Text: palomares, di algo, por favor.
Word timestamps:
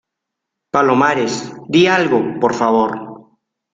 palomares, 0.73 1.33
di 1.73 1.81
algo, 1.99 2.19
por 2.41 2.53
favor. 2.59 2.91